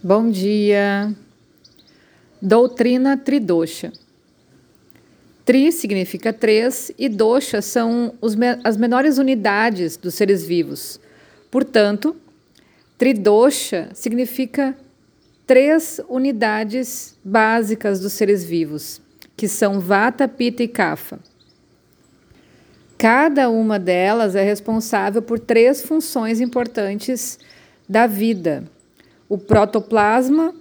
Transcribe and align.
Bom 0.00 0.30
dia. 0.30 1.12
Doutrina 2.40 3.16
Tridosha. 3.16 3.92
Tri 5.44 5.72
significa 5.72 6.32
três 6.32 6.92
e 6.96 7.08
dosha 7.08 7.60
são 7.60 8.14
me 8.22 8.46
as 8.62 8.76
menores 8.76 9.18
unidades 9.18 9.96
dos 9.96 10.14
seres 10.14 10.44
vivos. 10.44 11.00
Portanto, 11.50 12.14
Tridosha 12.96 13.90
significa 13.92 14.78
três 15.44 16.00
unidades 16.08 17.18
básicas 17.24 17.98
dos 17.98 18.12
seres 18.12 18.44
vivos, 18.44 19.02
que 19.36 19.48
são 19.48 19.80
Vata, 19.80 20.28
Pitta 20.28 20.62
e 20.62 20.68
Kapha. 20.68 21.18
Cada 22.96 23.50
uma 23.50 23.80
delas 23.80 24.36
é 24.36 24.44
responsável 24.44 25.22
por 25.22 25.40
três 25.40 25.82
funções 25.82 26.40
importantes 26.40 27.36
da 27.88 28.06
vida 28.06 28.70
o 29.28 29.36
protoplasma 29.36 30.54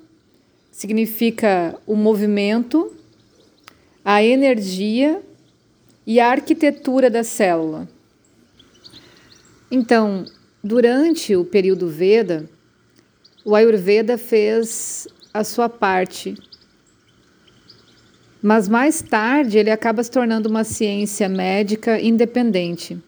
significa 0.71 1.79
o 1.85 1.95
movimento, 1.95 2.93
a 4.03 4.21
energia 4.21 5.21
e 6.05 6.19
a 6.19 6.29
arquitetura 6.29 7.09
da 7.09 7.23
célula. 7.23 7.87
Então, 9.71 10.25
durante 10.63 11.35
o 11.35 11.43
período 11.43 11.87
Veda, 11.87 12.49
o 13.43 13.55
Ayurveda 13.55 14.17
fez 14.17 15.07
a 15.33 15.43
sua 15.43 15.69
parte. 15.69 16.35
Mas 18.41 18.67
mais 18.67 19.01
tarde 19.01 19.57
ele 19.57 19.71
acaba 19.71 20.03
se 20.03 20.11
tornando 20.11 20.47
uma 20.47 20.63
ciência 20.63 21.27
médica 21.27 21.99
independente. 21.99 23.01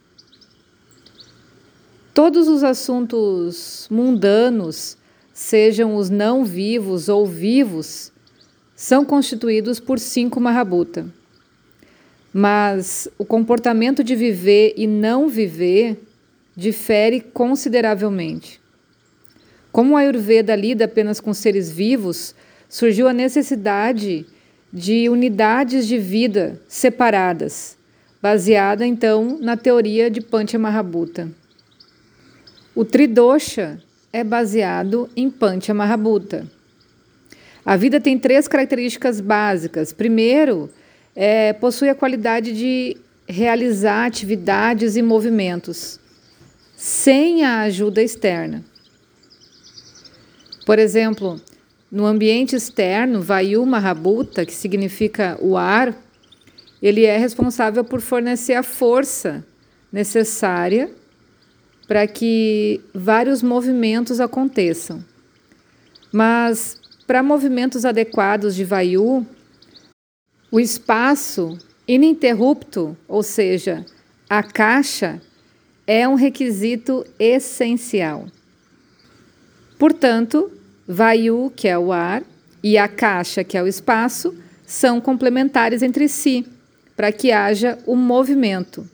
Todos 2.13 2.47
os 2.47 2.63
assuntos 2.63 3.87
mundanos 3.89 4.97
sejam 5.39 5.95
os 5.95 6.09
não 6.09 6.43
vivos 6.43 7.07
ou 7.07 7.25
vivos, 7.25 8.11
são 8.75 9.05
constituídos 9.05 9.79
por 9.79 9.97
cinco 9.97 10.37
Mahabhuta. 10.37 11.05
Mas 12.33 13.07
o 13.17 13.23
comportamento 13.23 14.03
de 14.03 14.17
viver 14.17 14.73
e 14.75 14.85
não 14.85 15.29
viver 15.29 15.97
difere 16.57 17.21
consideravelmente. 17.21 18.59
Como 19.71 19.93
o 19.93 19.97
Ayurveda 19.97 20.53
lida 20.57 20.83
apenas 20.83 21.21
com 21.21 21.33
seres 21.33 21.71
vivos, 21.71 22.35
surgiu 22.67 23.07
a 23.07 23.13
necessidade 23.13 24.25
de 24.73 25.07
unidades 25.07 25.87
de 25.87 25.97
vida 25.97 26.59
separadas, 26.67 27.77
baseada 28.21 28.85
então 28.85 29.39
na 29.39 29.55
teoria 29.55 30.11
de 30.11 30.19
Panchamahabhuta. 30.19 31.31
O 32.75 32.83
Tridosha 32.83 33.81
é 34.11 34.23
baseado 34.23 35.09
em 35.15 35.29
Panchamahabhuta. 35.29 36.47
A 37.65 37.75
vida 37.75 37.99
tem 37.99 38.17
três 38.17 38.47
características 38.47 39.21
básicas. 39.21 39.93
Primeiro, 39.93 40.69
é, 41.15 41.53
possui 41.53 41.89
a 41.89 41.95
qualidade 41.95 42.51
de 42.53 42.97
realizar 43.27 44.05
atividades 44.07 44.95
e 44.95 45.01
movimentos 45.01 45.99
sem 46.75 47.43
a 47.43 47.61
ajuda 47.61 48.01
externa. 48.01 48.63
Por 50.65 50.79
exemplo, 50.79 51.39
no 51.91 52.05
ambiente 52.05 52.55
externo, 52.55 53.21
Vayu 53.21 53.65
Mahabhuta, 53.65 54.45
que 54.45 54.53
significa 54.53 55.37
o 55.41 55.57
ar, 55.57 55.95
ele 56.81 57.05
é 57.05 57.17
responsável 57.17 57.83
por 57.83 57.99
fornecer 57.99 58.53
a 58.53 58.63
força 58.63 59.45
necessária 59.91 60.89
para 61.89 62.05
que 62.05 62.79
vários 62.93 63.41
movimentos 63.41 64.19
aconteçam. 64.19 65.03
Mas 66.11 66.79
para 67.07 67.23
movimentos 67.23 67.83
adequados 67.83 68.55
de 68.55 68.63
Vayu, 68.63 69.25
o 70.51 70.59
espaço 70.59 71.57
ininterrupto, 71.87 72.95
ou 73.07 73.23
seja, 73.23 73.83
a 74.29 74.43
caixa, 74.43 75.19
é 75.87 76.07
um 76.07 76.13
requisito 76.13 77.03
essencial. 77.17 78.27
Portanto, 79.79 80.51
Vayu, 80.87 81.51
que 81.55 81.67
é 81.67 81.77
o 81.77 81.91
ar, 81.91 82.21
e 82.61 82.77
a 82.77 82.87
caixa, 82.87 83.43
que 83.43 83.57
é 83.57 83.63
o 83.63 83.67
espaço, 83.67 84.35
são 84.63 85.01
complementares 85.01 85.81
entre 85.81 86.07
si, 86.07 86.45
para 86.95 87.11
que 87.11 87.31
haja 87.31 87.79
o 87.87 87.95
movimento. 87.95 88.87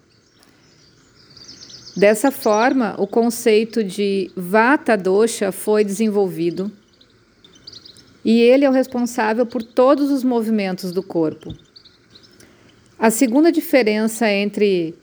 Dessa 1.95 2.29
forma, 2.29 2.93
o 2.99 3.07
conceito 3.07 3.81
de 3.81 4.29
Vata 4.35 4.97
Dosha 4.97 5.53
foi 5.53 5.81
desenvolvido 5.85 6.69
e 8.23 8.41
ele 8.41 8.65
é 8.65 8.69
o 8.69 8.73
responsável 8.73 9.45
por 9.45 9.63
todos 9.63 10.11
os 10.11 10.21
movimentos 10.21 10.91
do 10.91 11.01
corpo. 11.01 11.55
A 12.99 13.09
segunda 13.09 13.49
diferença 13.49 14.29
entre 14.29 14.93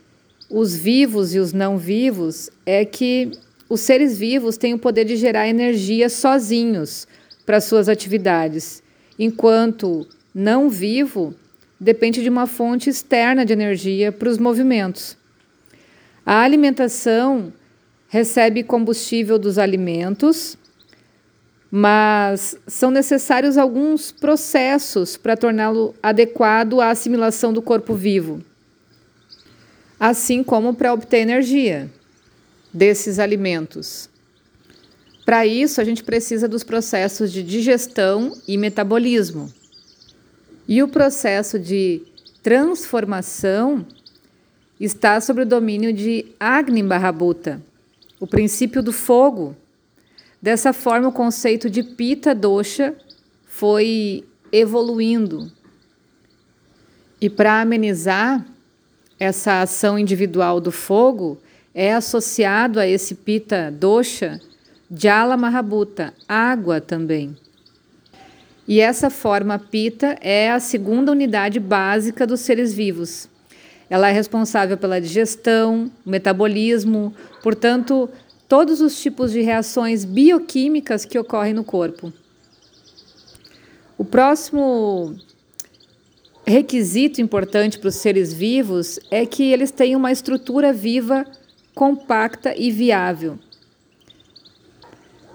os 0.50 0.76
vivos 0.76 1.34
e 1.34 1.38
os 1.38 1.54
não 1.54 1.78
vivos 1.78 2.50
é 2.66 2.84
que 2.84 3.30
os 3.70 3.80
seres 3.80 4.19
vivos 4.19 4.59
têm 4.59 4.74
o 4.74 4.78
poder 4.78 5.06
de 5.06 5.16
gerar 5.16 5.48
energia 5.48 6.10
sozinhos 6.10 7.06
para 7.47 7.60
suas 7.60 7.88
atividades, 7.88 8.82
enquanto 9.19 10.06
não 10.34 10.69
vivo 10.69 11.34
depende 11.80 12.22
de 12.22 12.28
uma 12.28 12.47
fonte 12.47 12.91
externa 12.91 13.47
de 13.47 13.53
energia 13.54 14.12
para 14.12 14.28
os 14.28 14.36
movimentos. 14.36 15.22
A 16.25 16.41
alimentação 16.43 17.53
recebe 18.09 18.62
combustível 18.62 19.38
dos 19.38 19.59
alimentos, 19.59 20.56
mas 21.71 22.56
são 22.66 22.91
necessários 22.91 23.56
alguns 23.56 24.12
processos 24.12 25.16
para 25.16 25.37
torná-lo 25.37 25.94
adequado 26.03 26.81
à 26.81 26.91
assimilação 26.91 27.53
do 27.53 27.62
corpo 27.62 27.94
vivo, 27.94 28.43
assim 29.99 30.44
como 30.44 30.75
para 30.75 30.93
obter 30.93 31.19
energia 31.19 31.91
desses 32.72 33.19
alimentos. 33.19 34.09
Para 35.25 35.47
isso, 35.47 35.81
a 35.81 35.84
gente 35.84 36.04
precisa 36.04 36.47
dos 36.47 36.62
processos 36.62 37.33
de 37.33 37.43
digestão 37.43 38.37
e 38.47 38.59
metabolismo. 38.59 39.53
E 40.69 40.83
o 40.83 40.89
processo 40.89 41.59
de 41.59 42.03
transformação 42.43 43.87
está 44.84 45.20
sob 45.20 45.43
o 45.43 45.47
domínio 45.47 45.93
de 45.93 46.26
Agni 46.41 46.82
Mahabhuta, 46.82 47.62
o 48.19 48.26
princípio 48.26 48.82
do 48.82 48.93
fogo. 48.93 49.56
Dessa 50.41 50.72
forma, 50.72 51.09
o 51.09 51.12
conceito 51.12 51.70
de 51.70 51.84
Pita 51.84 52.34
Dosha 52.34 52.97
foi 53.47 54.25
evoluindo. 54.50 55.50
E 57.21 57.31
para 57.31 57.60
amenizar 57.60 58.44
essa 59.21 59.62
ação 59.62 59.97
individual 59.97 60.60
do 60.60 60.72
fogo, 60.72 61.38
é 61.72 61.94
associado 61.94 62.81
a 62.81 62.87
esse 62.87 63.15
Pita 63.15 63.71
Dosha 63.71 64.41
Jala 64.94 65.37
Mahabhuta, 65.37 66.12
água 66.28 66.81
também. 66.81 67.34
E 68.66 68.81
essa 68.81 69.09
forma 69.09 69.59
Pita 69.59 70.19
é 70.21 70.50
a 70.50 70.60
segunda 70.60 71.12
unidade 71.12 71.59
básica 71.60 72.26
dos 72.26 72.41
seres 72.41 72.75
vivos. 72.75 73.31
Ela 73.88 74.09
é 74.09 74.12
responsável 74.12 74.76
pela 74.76 75.00
digestão, 75.00 75.91
metabolismo, 76.04 77.15
portanto, 77.43 78.09
todos 78.48 78.81
os 78.81 79.00
tipos 79.00 79.32
de 79.32 79.41
reações 79.41 80.04
bioquímicas 80.04 81.04
que 81.04 81.19
ocorrem 81.19 81.54
no 81.54 81.65
corpo. 81.65 82.12
O 83.97 84.04
próximo 84.04 85.16
requisito 86.47 87.21
importante 87.21 87.78
para 87.78 87.88
os 87.88 87.94
seres 87.94 88.32
vivos 88.32 88.98
é 89.10 89.25
que 89.25 89.53
eles 89.53 89.71
tenham 89.71 89.98
uma 89.98 90.12
estrutura 90.12 90.72
viva 90.72 91.25
compacta 91.75 92.54
e 92.56 92.71
viável. 92.71 93.38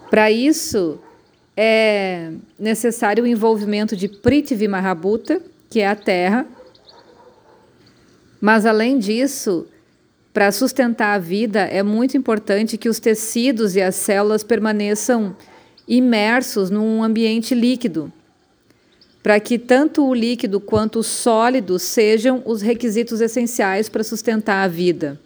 Para 0.09 0.31
isso, 0.31 0.99
é 1.55 2.31
necessário 2.57 3.23
o 3.23 3.27
envolvimento 3.27 3.95
de 3.95 4.07
Prithvi 4.07 4.67
Mahabhuta, 4.67 5.41
que 5.69 5.79
é 5.79 5.87
a 5.87 5.95
terra, 5.95 6.45
mas, 8.39 8.65
além 8.65 8.99
disso, 8.99 9.65
para 10.33 10.51
sustentar 10.51 11.15
a 11.15 11.19
vida, 11.19 11.61
é 11.61 11.81
muito 11.81 12.15
importante 12.15 12.77
que 12.77 12.89
os 12.89 12.99
tecidos 12.99 13.75
e 13.75 13.81
as 13.81 13.95
células 13.95 14.43
permaneçam 14.43 15.35
imersos 15.87 16.69
num 16.69 17.01
ambiente 17.03 17.55
líquido, 17.55 18.11
para 19.23 19.39
que 19.39 19.57
tanto 19.57 20.05
o 20.05 20.13
líquido 20.13 20.59
quanto 20.59 20.99
o 20.99 21.03
sólido 21.03 21.79
sejam 21.79 22.43
os 22.45 22.61
requisitos 22.61 23.19
essenciais 23.19 23.89
para 23.89 24.03
sustentar 24.03 24.63
a 24.63 24.67
vida. 24.67 25.19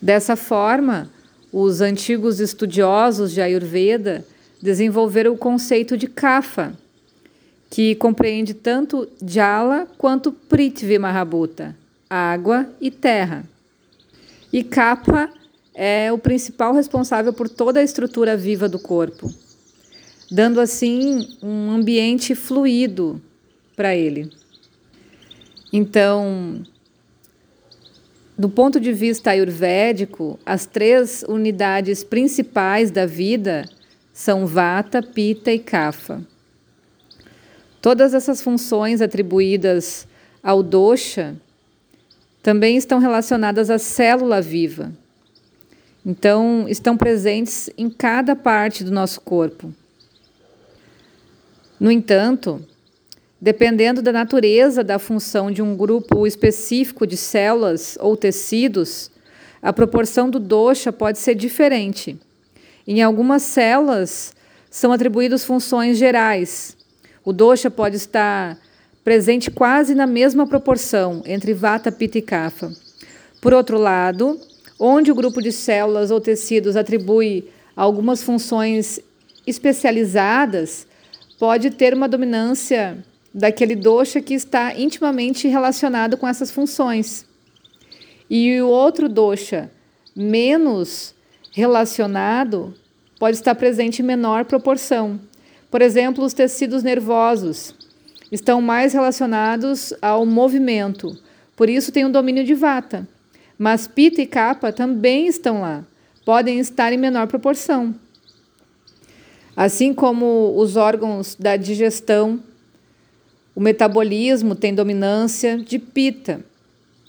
Dessa 0.00 0.34
forma, 0.34 1.10
os 1.52 1.80
antigos 1.80 2.40
estudiosos 2.40 3.32
de 3.32 3.40
Ayurveda 3.42 4.24
desenvolveram 4.60 5.34
o 5.34 5.38
conceito 5.38 5.96
de 5.96 6.06
kapha, 6.06 6.72
que 7.72 7.94
compreende 7.94 8.52
tanto 8.52 9.08
Jala 9.26 9.88
quanto 9.96 10.30
Prithvi 10.30 10.98
Mahabhuta, 10.98 11.74
água 12.08 12.68
e 12.78 12.90
terra. 12.90 13.48
E 14.52 14.62
Kapha 14.62 15.32
é 15.74 16.12
o 16.12 16.18
principal 16.18 16.74
responsável 16.74 17.32
por 17.32 17.48
toda 17.48 17.80
a 17.80 17.82
estrutura 17.82 18.36
viva 18.36 18.68
do 18.68 18.78
corpo. 18.78 19.32
dando 20.30 20.60
assim 20.60 21.26
um 21.42 21.70
ambiente 21.70 22.34
fluido 22.34 23.20
para 23.74 23.96
ele. 23.96 24.30
Então, 25.72 26.62
do 28.36 28.50
ponto 28.50 28.78
de 28.78 28.92
vista 28.92 29.30
ayurvédico, 29.30 30.38
as 30.44 30.66
três 30.66 31.24
unidades 31.26 32.04
principais 32.04 32.90
da 32.90 33.06
vida 33.06 33.66
são 34.12 34.46
Vata, 34.46 35.02
Pitta 35.02 35.50
e 35.50 35.58
Kapha. 35.58 36.22
Todas 37.82 38.14
essas 38.14 38.40
funções 38.40 39.02
atribuídas 39.02 40.06
ao 40.40 40.62
dosha 40.62 41.34
também 42.40 42.76
estão 42.76 43.00
relacionadas 43.00 43.70
à 43.70 43.78
célula 43.78 44.40
viva. 44.40 44.92
Então, 46.06 46.66
estão 46.68 46.96
presentes 46.96 47.68
em 47.76 47.90
cada 47.90 48.36
parte 48.36 48.84
do 48.84 48.92
nosso 48.92 49.20
corpo. 49.20 49.74
No 51.78 51.90
entanto, 51.90 52.64
dependendo 53.40 54.00
da 54.00 54.12
natureza 54.12 54.84
da 54.84 55.00
função 55.00 55.50
de 55.50 55.60
um 55.60 55.76
grupo 55.76 56.24
específico 56.24 57.04
de 57.04 57.16
células 57.16 57.98
ou 58.00 58.16
tecidos, 58.16 59.10
a 59.60 59.72
proporção 59.72 60.30
do 60.30 60.38
dosha 60.38 60.92
pode 60.92 61.18
ser 61.18 61.34
diferente. 61.34 62.16
Em 62.86 63.02
algumas 63.02 63.42
células 63.42 64.32
são 64.70 64.92
atribuídas 64.92 65.44
funções 65.44 65.98
gerais. 65.98 66.80
O 67.24 67.32
dosha 67.32 67.70
pode 67.70 67.96
estar 67.96 68.58
presente 69.04 69.50
quase 69.50 69.94
na 69.94 70.06
mesma 70.06 70.46
proporção 70.46 71.22
entre 71.24 71.54
vata, 71.54 71.92
pitta 71.92 72.18
e 72.18 72.22
kapha. 72.22 72.72
Por 73.40 73.52
outro 73.52 73.78
lado, 73.78 74.40
onde 74.78 75.10
o 75.10 75.14
grupo 75.14 75.40
de 75.40 75.52
células 75.52 76.10
ou 76.10 76.20
tecidos 76.20 76.76
atribui 76.76 77.48
algumas 77.76 78.22
funções 78.22 79.00
especializadas, 79.46 80.86
pode 81.38 81.70
ter 81.70 81.94
uma 81.94 82.08
dominância 82.08 82.98
daquele 83.34 83.74
dosha 83.74 84.20
que 84.20 84.34
está 84.34 84.78
intimamente 84.78 85.48
relacionado 85.48 86.16
com 86.16 86.28
essas 86.28 86.50
funções. 86.50 87.26
E 88.28 88.60
o 88.60 88.68
outro 88.68 89.08
dosha 89.08 89.70
menos 90.14 91.14
relacionado 91.52 92.74
pode 93.18 93.36
estar 93.36 93.54
presente 93.54 94.02
em 94.02 94.04
menor 94.04 94.44
proporção. 94.44 95.20
Por 95.72 95.80
exemplo, 95.80 96.22
os 96.22 96.34
tecidos 96.34 96.82
nervosos 96.82 97.74
estão 98.30 98.60
mais 98.60 98.92
relacionados 98.92 99.94
ao 100.02 100.26
movimento, 100.26 101.18
por 101.56 101.70
isso 101.70 101.90
tem 101.90 102.04
um 102.04 102.10
domínio 102.10 102.44
de 102.44 102.52
vata. 102.52 103.08
Mas 103.58 103.86
pita 103.86 104.20
e 104.20 104.26
kapha 104.26 104.70
também 104.70 105.26
estão 105.26 105.62
lá, 105.62 105.82
podem 106.26 106.58
estar 106.58 106.92
em 106.92 106.98
menor 106.98 107.26
proporção. 107.26 107.94
Assim 109.56 109.94
como 109.94 110.52
os 110.58 110.76
órgãos 110.76 111.34
da 111.36 111.56
digestão, 111.56 112.38
o 113.54 113.60
metabolismo 113.60 114.54
tem 114.54 114.74
dominância 114.74 115.56
de 115.56 115.78
pita, 115.78 116.44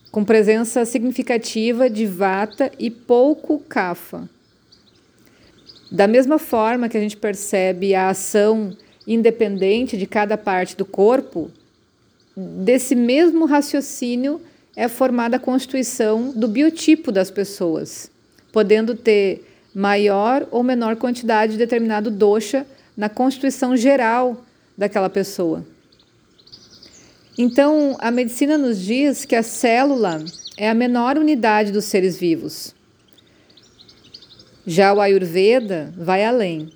com 0.09 0.23
presença 0.23 0.85
significativa 0.85 1.89
de 1.89 2.05
vata 2.05 2.71
e 2.79 2.89
pouco 2.89 3.59
kapha. 3.59 4.29
Da 5.93 6.07
mesma 6.07 6.39
forma 6.39 6.89
que 6.89 6.97
a 6.97 6.99
gente 6.99 7.15
percebe 7.15 7.93
a 7.93 8.09
ação 8.09 8.75
independente 9.05 9.95
de 9.95 10.07
cada 10.07 10.35
parte 10.35 10.75
do 10.75 10.83
corpo, 10.83 11.51
desse 12.35 12.95
mesmo 12.95 13.45
raciocínio 13.45 14.41
é 14.75 14.87
formada 14.87 15.37
a 15.37 15.39
constituição 15.39 16.31
do 16.31 16.47
biotipo 16.47 17.11
das 17.11 17.29
pessoas, 17.29 18.09
podendo 18.51 18.95
ter 18.95 19.47
maior 19.75 20.47
ou 20.49 20.63
menor 20.63 20.95
quantidade 20.95 21.51
de 21.51 21.59
determinado 21.59 22.09
dosha 22.09 22.65
na 22.97 23.07
constituição 23.07 23.77
geral 23.77 24.43
daquela 24.75 25.11
pessoa. 25.11 25.63
Então, 27.37 27.95
a 27.99 28.09
medicina 28.09 28.57
nos 28.57 28.79
diz 28.79 29.25
que 29.25 29.35
a 29.35 29.43
célula 29.43 30.25
é 30.57 30.67
a 30.67 30.73
menor 30.73 31.19
unidade 31.19 31.71
dos 31.71 31.85
seres 31.85 32.17
vivos. 32.17 32.73
Já 34.65 34.93
o 34.93 35.01
Ayurveda 35.01 35.93
vai 35.97 36.23
além. 36.23 36.71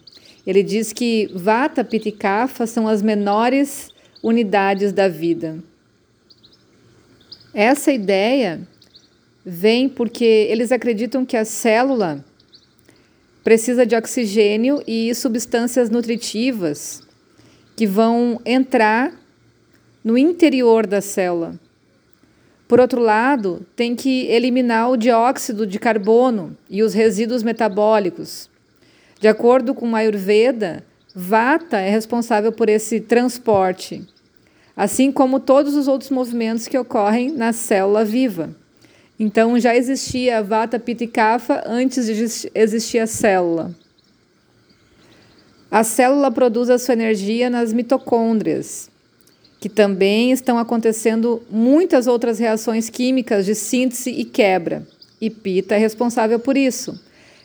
Ele 0.45 0.63
diz 0.63 0.93
que 0.93 1.29
Vata, 1.33 1.83
Pitta 1.83 2.09
e 2.09 2.11
Kapha 2.11 2.65
são 2.65 2.87
as 2.87 3.01
menores 3.01 3.89
unidades 4.23 4.91
da 4.91 5.07
vida. 5.07 5.57
Essa 7.53 7.91
ideia 7.91 8.61
vem 9.45 9.87
porque 9.87 10.47
eles 10.49 10.71
acreditam 10.71 11.25
que 11.25 11.37
a 11.37 11.45
célula 11.45 12.23
precisa 13.43 13.85
de 13.85 13.95
oxigênio 13.95 14.83
e 14.85 15.15
substâncias 15.15 15.89
nutritivas 15.89 17.01
que 17.75 17.87
vão 17.87 18.41
entrar 18.45 19.13
no 20.03 20.17
interior 20.17 20.85
da 20.85 20.99
célula. 20.99 21.57
Por 22.67 22.79
outro 22.81 23.01
lado, 23.01 23.65
tem 23.75 23.95
que 23.95 24.25
eliminar 24.27 24.89
o 24.91 24.97
dióxido 24.97 25.65
de 25.65 25.79
carbono 25.79 26.57
e 26.69 26.83
os 26.83 26.93
resíduos 26.93 27.41
metabólicos. 27.41 28.49
De 29.19 29.27
acordo 29.27 29.73
com 29.73 29.91
o 29.91 29.95
Ayurveda, 29.95 30.83
Vata 31.15 31.77
é 31.77 31.89
responsável 31.89 32.51
por 32.51 32.69
esse 32.69 32.99
transporte, 32.99 34.05
assim 34.75 35.11
como 35.11 35.39
todos 35.39 35.75
os 35.75 35.87
outros 35.87 36.11
movimentos 36.11 36.67
que 36.67 36.77
ocorrem 36.77 37.31
na 37.31 37.53
célula 37.53 38.05
viva. 38.05 38.55
Então 39.19 39.57
já 39.59 39.75
existia 39.75 40.43
Vata, 40.43 40.77
Pitta 40.77 41.05
e 41.05 41.07
Kapha 41.07 41.63
antes 41.65 42.05
de 42.05 42.49
existir 42.53 42.99
a 42.99 43.07
célula. 43.07 43.73
A 45.71 45.83
célula 45.83 46.29
produz 46.29 46.69
a 46.69 46.77
sua 46.77 46.93
energia 46.93 47.49
nas 47.49 47.73
mitocôndrias, 47.73 48.91
que 49.59 49.69
também 49.69 50.31
estão 50.31 50.57
acontecendo 50.57 51.41
muitas 51.49 52.07
outras 52.07 52.39
reações 52.39 52.89
químicas 52.89 53.45
de 53.45 53.55
síntese 53.55 54.11
e 54.11 54.23
quebra. 54.23 54.87
E 55.19 55.29
Pitta 55.29 55.75
é 55.75 55.77
responsável 55.77 56.39
por 56.39 56.55
isso. 56.55 56.99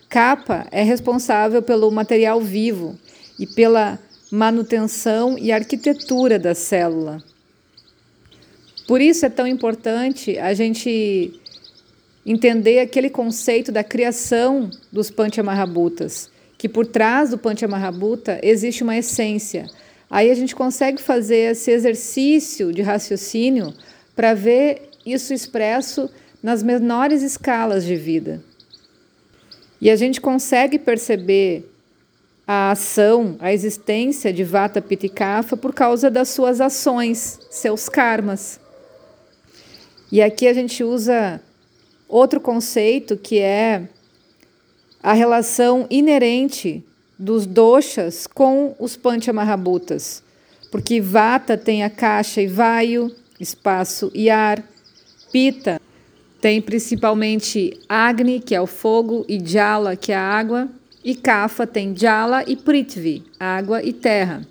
Kapha 0.09 0.67
é 0.71 0.83
responsável 0.83 1.63
pelo 1.63 1.91
material 1.91 2.41
vivo 2.41 2.99
e 3.39 3.47
pela 3.47 3.99
manutenção 4.31 5.39
e 5.39 5.51
arquitetura 5.51 6.39
da 6.39 6.55
célula. 6.55 7.23
Por 8.87 9.01
isso 9.01 9.25
é 9.25 9.31
tão 9.31 9.47
importante 9.47 10.39
a 10.39 10.53
gente 10.53 11.33
entender 12.27 12.81
aquele 12.81 13.11
conceito 13.11 13.73
da 13.73 13.83
criação 13.83 14.71
dos 14.93 15.11
Panchamahabhutas, 15.11 16.31
que 16.59 16.69
por 16.69 16.87
trás 16.87 17.31
do 17.31 17.39
Panchamahabhuta 17.39 18.39
existe 18.43 18.83
uma 18.83 18.97
essência. 18.97 19.67
Aí 20.13 20.31
a 20.31 20.35
gente 20.35 20.55
consegue 20.55 21.03
fazer 21.03 21.53
esse 21.53 21.71
exercício 21.71 22.73
de 22.73 22.83
raciocínio 22.83 23.73
para 24.15 24.35
ver 24.35 24.91
isso 25.05 25.33
expresso 25.33 26.09
nas 26.43 26.63
menores 26.63 27.23
escalas 27.23 27.85
de 27.85 27.97
vida. 27.97 28.45
E 29.81 29.91
a 29.91 29.97
gente 29.97 30.21
consegue 30.21 30.79
perceber 30.79 31.69
a 32.47 32.73
ação, 32.73 33.37
a 33.41 33.53
existência 33.53 34.33
de 34.33 34.45
Vata 34.45 34.83
Pitta 34.83 35.09
Kapha 35.09 35.57
por 35.57 35.75
causa 35.75 36.11
das 36.11 36.29
suas 36.29 36.61
ações, 36.61 37.41
seus 37.51 37.89
karmas. 37.89 38.61
E 40.11 40.21
aqui 40.21 40.47
a 40.47 40.53
gente 40.53 40.85
usa 40.85 41.41
Outro 42.13 42.43
conceito 42.43 43.17
que 43.17 43.39
é 43.39 43.89
a 45.03 45.15
relação 45.15 45.87
inerente 45.89 46.85
dos 47.23 47.47
doshas 47.47 48.27
com 48.27 48.75
os 48.79 48.97
panchamahabhutas, 48.97 50.23
porque 50.71 51.01
vata 51.01 51.57
tem 51.57 51.85
a 51.85 51.91
caixa 51.91 52.43
e 52.43 52.47
vaio, 52.47 53.15
espaço 53.39 54.11
e 54.15 54.29
ar, 54.29 54.63
pita 55.33 55.81
tem 56.41 56.61
principalmente 56.61 57.79
agni, 57.89 58.41
que 58.41 58.53
é 58.53 58.61
o 58.61 58.67
fogo, 58.67 59.25
e 59.29 59.41
jala, 59.45 59.95
que 59.95 60.11
é 60.11 60.17
a 60.17 60.21
água, 60.21 60.69
e 61.05 61.15
kapha 61.15 61.69
tem 61.69 61.97
jala 61.97 62.43
e 62.45 62.57
prithvi, 62.57 63.23
água 63.39 63.81
e 63.81 63.93
terra. 63.93 64.45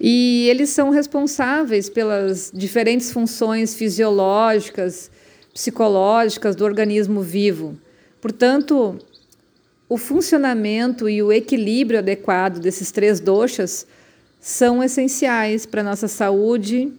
E 0.00 0.46
eles 0.48 0.70
são 0.70 0.88
responsáveis 0.88 1.90
pelas 1.90 2.50
diferentes 2.54 3.12
funções 3.12 3.74
fisiológicas 3.74 5.10
psicológicas 5.52 6.56
do 6.56 6.64
organismo 6.64 7.20
vivo. 7.20 7.78
Portanto, 8.20 8.98
o 9.94 9.96
funcionamento 9.96 11.08
e 11.08 11.22
o 11.22 11.32
equilíbrio 11.32 12.00
adequado 12.00 12.58
desses 12.58 12.90
três 12.90 13.20
doshas 13.20 13.86
são 14.40 14.82
essenciais 14.82 15.66
para 15.66 15.82
a 15.82 15.84
nossa 15.84 16.08
saúde 16.08 16.92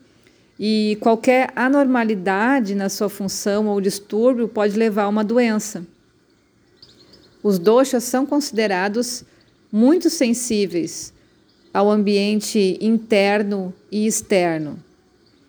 e 0.58 0.98
qualquer 1.02 1.52
anormalidade 1.58 2.74
na 2.74 2.88
sua 2.88 3.10
função 3.10 3.68
ou 3.68 3.82
distúrbio 3.82 4.48
pode 4.48 4.80
levar 4.80 5.04
a 5.04 5.10
uma 5.10 5.26
doença. 5.26 5.86
Os 7.44 7.60
doshas 7.60 8.06
são 8.06 8.26
considerados 8.26 9.26
muito 9.70 10.10
sensíveis 10.10 11.12
ao 11.74 11.92
ambiente 11.92 12.78
interno 12.80 13.74
e 13.92 14.08
externo. 14.08 14.80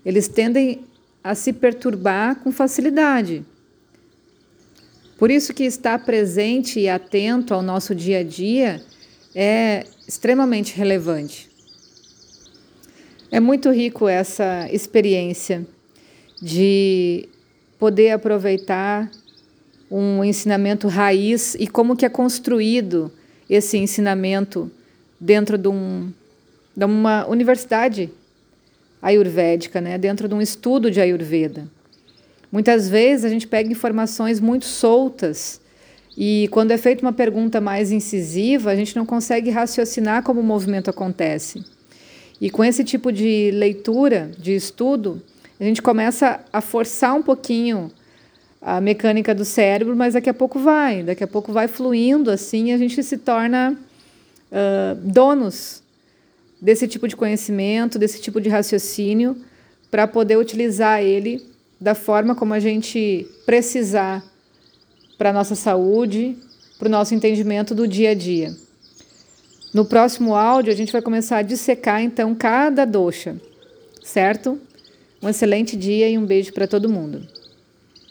Eles 0.04 0.26
tendem 0.26 0.80
a 1.22 1.32
se 1.36 1.52
perturbar 1.52 2.40
com 2.40 2.50
facilidade. 2.50 3.44
Por 5.18 5.30
isso 5.30 5.54
que 5.54 5.64
estar 5.64 6.04
presente 6.04 6.78
e 6.78 6.88
atento 6.88 7.54
ao 7.54 7.62
nosso 7.62 7.94
dia 7.94 8.18
a 8.18 8.22
dia 8.22 8.82
é 9.34 9.84
extremamente 10.06 10.76
relevante. 10.76 11.50
É 13.30 13.40
muito 13.40 13.70
rico 13.70 14.08
essa 14.08 14.68
experiência 14.70 15.66
de 16.40 17.28
poder 17.78 18.10
aproveitar 18.10 19.10
um 19.90 20.22
ensinamento 20.22 20.86
raiz 20.86 21.54
e 21.58 21.66
como 21.66 21.96
que 21.96 22.04
é 22.04 22.08
construído 22.08 23.10
esse 23.48 23.78
ensinamento 23.78 24.70
dentro 25.18 25.56
de, 25.56 25.68
um, 25.68 26.12
de 26.76 26.84
uma 26.84 27.26
universidade 27.26 28.10
ayurvédica, 29.00 29.80
né? 29.80 29.96
dentro 29.96 30.28
de 30.28 30.34
um 30.34 30.42
estudo 30.42 30.90
de 30.90 31.00
Ayurveda. 31.00 31.68
Muitas 32.50 32.88
vezes 32.88 33.24
a 33.24 33.28
gente 33.28 33.46
pega 33.46 33.70
informações 33.70 34.40
muito 34.40 34.64
soltas 34.64 35.60
e 36.16 36.48
quando 36.50 36.70
é 36.70 36.78
feita 36.78 37.02
uma 37.02 37.12
pergunta 37.12 37.60
mais 37.60 37.92
incisiva, 37.92 38.70
a 38.70 38.76
gente 38.76 38.96
não 38.96 39.04
consegue 39.04 39.50
raciocinar 39.50 40.22
como 40.22 40.40
o 40.40 40.44
movimento 40.44 40.88
acontece. 40.88 41.62
E 42.40 42.48
com 42.48 42.64
esse 42.64 42.82
tipo 42.84 43.12
de 43.12 43.50
leitura, 43.52 44.30
de 44.38 44.54
estudo, 44.54 45.22
a 45.60 45.64
gente 45.64 45.82
começa 45.82 46.40
a 46.52 46.60
forçar 46.60 47.14
um 47.14 47.22
pouquinho 47.22 47.90
a 48.60 48.80
mecânica 48.80 49.34
do 49.34 49.44
cérebro, 49.44 49.94
mas 49.94 50.14
daqui 50.14 50.30
a 50.30 50.34
pouco 50.34 50.58
vai, 50.58 51.02
daqui 51.02 51.22
a 51.22 51.26
pouco 51.26 51.52
vai 51.52 51.68
fluindo 51.68 52.30
assim, 52.30 52.70
e 52.70 52.72
a 52.72 52.78
gente 52.78 53.02
se 53.02 53.18
torna 53.18 53.76
uh, 54.50 54.94
donos 54.96 55.82
desse 56.60 56.88
tipo 56.88 57.06
de 57.06 57.14
conhecimento, 57.14 57.98
desse 57.98 58.20
tipo 58.20 58.40
de 58.40 58.48
raciocínio, 58.48 59.36
para 59.90 60.06
poder 60.06 60.36
utilizar 60.36 61.02
ele 61.02 61.46
da 61.80 61.94
forma 61.94 62.34
como 62.34 62.54
a 62.54 62.60
gente 62.60 63.26
precisar 63.44 64.24
para 65.18 65.30
a 65.30 65.32
nossa 65.32 65.54
saúde, 65.54 66.36
para 66.78 66.88
o 66.88 66.90
nosso 66.90 67.14
entendimento 67.14 67.74
do 67.74 67.86
dia 67.86 68.10
a 68.10 68.14
dia. 68.14 68.54
No 69.72 69.84
próximo 69.84 70.34
áudio, 70.34 70.72
a 70.72 70.76
gente 70.76 70.92
vai 70.92 71.02
começar 71.02 71.38
a 71.38 71.42
dissecar 71.42 72.02
então 72.02 72.34
cada 72.34 72.84
doxa, 72.84 73.36
certo? 74.02 74.58
Um 75.22 75.28
excelente 75.28 75.76
dia 75.76 76.08
e 76.08 76.16
um 76.16 76.24
beijo 76.24 76.52
para 76.52 76.66
todo 76.66 76.88
mundo. 76.88 77.26